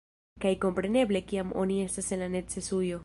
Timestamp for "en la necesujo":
2.19-2.99